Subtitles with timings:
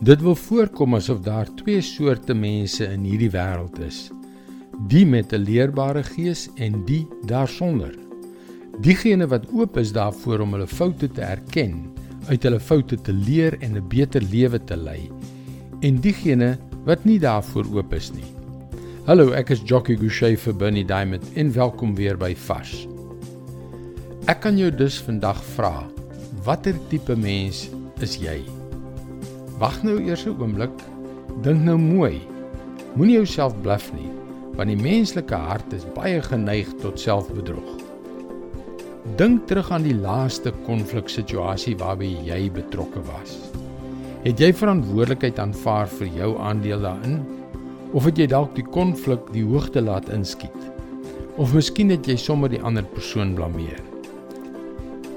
[0.00, 4.08] Dit wil voorkom asof daar twee soorte mense in hierdie wêreld is.
[4.88, 7.92] Die met 'n leerbare gees en die daarsonder.
[8.80, 11.92] Diegene wat oop is daarvoor om hulle foute te erken,
[12.28, 15.10] uit hulle foute te leer en 'n beter lewe te lei.
[15.80, 18.30] En diegene wat nie daarvoor oop is nie.
[19.04, 22.88] Hallo, ek is Jockey Gouchee vir Bernie Diamond en welkom weer by Vars.
[24.26, 25.90] Ek kan jou dus vandag vra,
[26.44, 27.68] watter tipe mens
[28.00, 28.59] is jy?
[29.60, 30.72] Wag nou eers 'n oomblik.
[31.44, 32.20] Dink nou mooi.
[32.94, 34.08] Moenie jouself bluf nie,
[34.56, 37.76] want die menslike hart is baie geneig tot selfbedrog.
[39.16, 43.36] Dink terug aan die laaste konfliksituasie waarby jy betrokke was.
[44.24, 47.20] Het jy verantwoordelikheid aanvaar vir jou aandeel daarin?
[47.92, 50.70] Of het jy dalk die konflik die hoogte laat inskiet?
[51.36, 53.84] Of miskien het jy sommer die ander persoon blameer?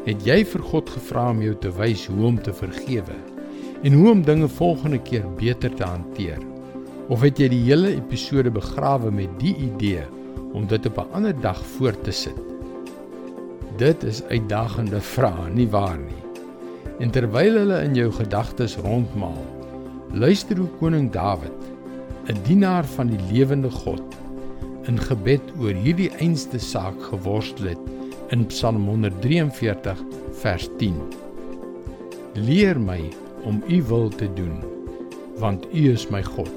[0.06, 3.33] Het jy vir God gevra om jou te wys hoe om te vergewe?
[3.84, 6.40] En hoe om dinge volgende keer beter te hanteer?
[7.12, 10.06] Of het jy die hele episode begrawe met die idee
[10.56, 12.40] om dit op 'n ander dag voort te sit?
[13.78, 16.24] Dit is uitdagende vrae, nie waar nie?
[17.00, 19.46] En terwyl hulle in jou gedagtes rondmaal,
[20.12, 21.60] luister hoe koning Dawid,
[22.28, 24.04] 'n dienaar van die lewende God,
[24.88, 27.80] in gebed oor hierdie einste saak geworstel het
[28.30, 30.96] in Psalm 143 vers 10.
[32.34, 33.10] Leer my
[33.44, 34.74] om u wil te doen
[35.38, 36.52] want u is my God.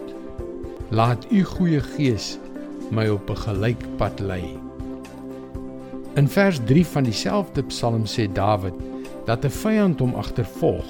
[0.89, 2.39] Laat u goeie gees
[2.91, 4.59] my op 'n gelyk pad lei.
[6.15, 8.75] In vers 3 van dieselfde psalm sê Dawid
[9.25, 10.87] dat 'n vyand hom agtervolg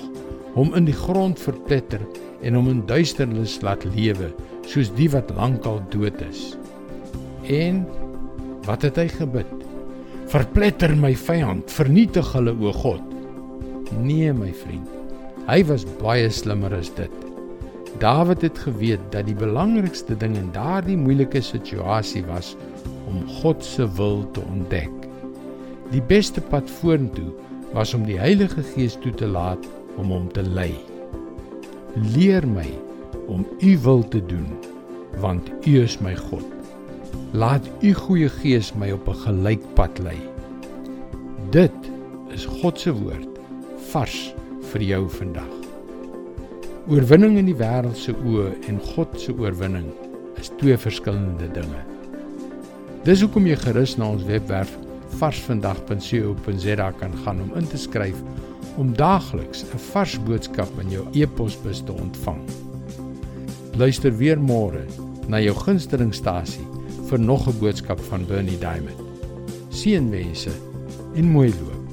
[0.52, 2.00] hom in die grond verpletter
[2.40, 4.34] en hom in duisternis laat lewe
[4.66, 6.56] soos die wat lankal dood is.
[7.42, 7.86] En
[8.64, 9.46] wat het hy gebid?
[10.26, 13.02] Verpletter my vyand vernietig hulle o God.
[14.00, 15.05] Nee my vriend
[15.46, 17.12] Hy was baie slimmer as dit.
[18.02, 22.56] Dawid het geweet dat die belangrikste ding in daardie moeilike situasie was
[23.06, 24.90] om God se wil te ontdek.
[25.92, 27.30] Die beste pad vorentoe
[27.76, 29.62] was om die Heilige Gees toe te laat
[30.02, 30.72] om hom te lei.
[31.94, 32.66] Leer my
[33.30, 34.48] om u wil te doen,
[35.22, 36.42] want u is my God.
[37.38, 40.18] Laat u goeie Gees my op 'n gelyk pad lei.
[41.54, 41.78] Dit
[42.34, 43.38] is God se woord
[43.94, 44.34] vars
[44.72, 45.52] vir jou vandag.
[46.86, 49.88] Oorwinning in die wêreld se oë en God se oorwinning
[50.40, 51.82] is twee verskillende dinge.
[53.06, 54.72] Dis hoekom jy gerus na ons webwerf
[55.20, 58.18] varsvandag.co.za kan gaan om in te skryf
[58.76, 62.42] om daagliks 'n vars boodskap in jou e-posbus te ontvang.
[63.76, 64.84] Luister weer môre
[65.28, 66.66] na jou gunstelingstasie
[67.08, 69.00] vir nog 'n boodskap van Bernie Diamond.
[69.70, 70.52] Seënwense
[71.14, 71.85] en mooi loop.